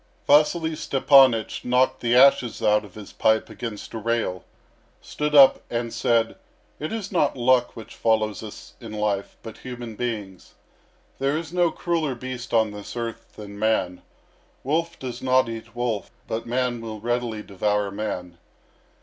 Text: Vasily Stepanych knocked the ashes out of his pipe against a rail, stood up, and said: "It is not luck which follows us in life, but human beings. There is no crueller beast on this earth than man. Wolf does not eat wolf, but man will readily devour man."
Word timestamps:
Vasily 0.25 0.71
Stepanych 0.75 1.63
knocked 1.63 1.99
the 2.01 2.15
ashes 2.15 2.63
out 2.63 2.83
of 2.83 2.95
his 2.95 3.13
pipe 3.13 3.51
against 3.51 3.93
a 3.93 3.99
rail, 3.99 4.43
stood 4.99 5.35
up, 5.35 5.61
and 5.69 5.93
said: 5.93 6.37
"It 6.79 6.91
is 6.91 7.11
not 7.11 7.37
luck 7.37 7.75
which 7.75 7.93
follows 7.93 8.41
us 8.41 8.73
in 8.81 8.93
life, 8.93 9.37
but 9.43 9.59
human 9.59 9.95
beings. 9.95 10.55
There 11.19 11.37
is 11.37 11.53
no 11.53 11.69
crueller 11.69 12.15
beast 12.15 12.51
on 12.51 12.71
this 12.71 12.95
earth 12.97 13.35
than 13.35 13.59
man. 13.59 14.01
Wolf 14.63 14.97
does 14.97 15.21
not 15.21 15.47
eat 15.47 15.75
wolf, 15.75 16.09
but 16.27 16.47
man 16.47 16.81
will 16.81 16.99
readily 16.99 17.43
devour 17.43 17.91
man." 17.91 18.39